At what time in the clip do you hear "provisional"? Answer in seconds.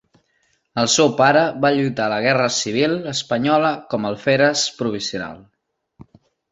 4.83-5.43